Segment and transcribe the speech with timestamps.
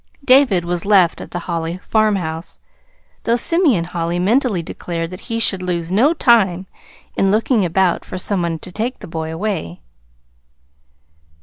[0.25, 2.57] David was left at the Holly farmhouse,
[3.21, 6.65] though Simeon Holly mentally declared that he should lose no time
[7.15, 9.79] in looking about for some one to take the boy away.